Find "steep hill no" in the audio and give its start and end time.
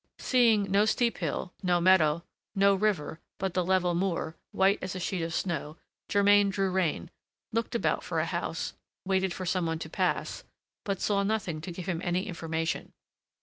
0.85-1.79